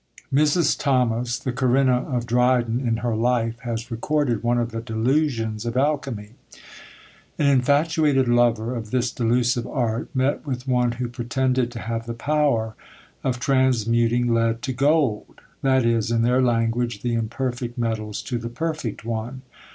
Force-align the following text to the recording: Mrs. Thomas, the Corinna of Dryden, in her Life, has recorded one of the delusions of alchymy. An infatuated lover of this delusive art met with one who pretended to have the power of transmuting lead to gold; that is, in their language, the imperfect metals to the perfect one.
Mrs. 0.33 0.75
Thomas, 0.79 1.37
the 1.37 1.51
Corinna 1.51 1.97
of 2.11 2.25
Dryden, 2.25 2.79
in 2.79 2.97
her 3.05 3.15
Life, 3.15 3.59
has 3.59 3.91
recorded 3.91 4.41
one 4.41 4.57
of 4.57 4.71
the 4.71 4.81
delusions 4.81 5.63
of 5.63 5.77
alchymy. 5.77 6.31
An 7.37 7.45
infatuated 7.45 8.27
lover 8.27 8.75
of 8.75 8.89
this 8.89 9.11
delusive 9.11 9.67
art 9.67 10.09
met 10.15 10.43
with 10.43 10.67
one 10.67 10.93
who 10.93 11.07
pretended 11.07 11.69
to 11.73 11.79
have 11.81 12.07
the 12.07 12.15
power 12.15 12.73
of 13.23 13.39
transmuting 13.39 14.33
lead 14.33 14.63
to 14.63 14.73
gold; 14.73 15.39
that 15.61 15.85
is, 15.85 16.09
in 16.09 16.23
their 16.23 16.41
language, 16.41 17.03
the 17.03 17.13
imperfect 17.13 17.77
metals 17.77 18.23
to 18.23 18.39
the 18.39 18.49
perfect 18.49 19.05
one. 19.05 19.43